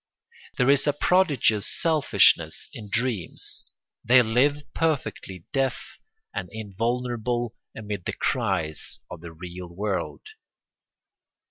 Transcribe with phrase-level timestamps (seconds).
[0.57, 3.69] There is a prodigious selfishness in dreams:
[4.03, 5.77] they live perfectly deaf
[6.33, 10.21] and invulnerable amid the cries of the real world.